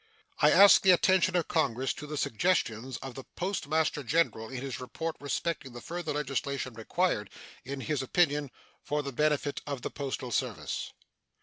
I 0.39 0.49
ask 0.49 0.81
the 0.81 0.89
attention 0.89 1.35
of 1.35 1.47
Congress 1.47 1.93
to 1.93 2.07
the 2.07 2.17
suggestions 2.17 2.97
of 3.03 3.13
the 3.13 3.23
Postmaster 3.35 4.01
General 4.01 4.49
in 4.49 4.63
his 4.63 4.79
report 4.79 5.15
respecting 5.19 5.73
the 5.73 5.79
further 5.79 6.11
legislation 6.11 6.73
required, 6.73 7.29
in 7.63 7.81
his 7.81 8.01
opinion, 8.01 8.49
for 8.81 9.03
the 9.03 9.13
benefit 9.13 9.61
of 9.67 9.83
the 9.83 9.91
postal 9.91 10.31
service. 10.31 10.91